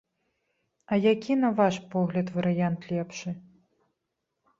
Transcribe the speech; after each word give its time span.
А 0.85 0.93
які, 1.01 1.33
на 1.43 1.51
ваш 1.59 1.77
погляд, 1.91 2.31
варыянт 2.37 2.81
лепшы? 2.93 3.35